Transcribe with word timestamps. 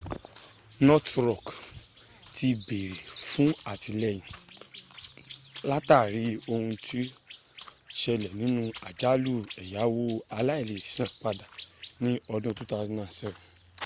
northen 0.87 1.23
rock 1.29 1.47
ti 2.35 2.47
béèrè 2.67 2.99
fún 3.29 3.49
àtìlẹyìn 3.71 4.25
látàrí 5.69 6.23
ohun 6.53 6.75
tó 6.87 6.99
ṣẹlẹ̀ 8.01 8.35
nínú 8.39 8.61
àjálù 8.89 9.33
ẹ̀yáwo 9.65 10.03
aláìleèsanpadà 10.37 11.45
ní 12.03 12.11
ọdún 12.33 12.53
2007 12.59 13.41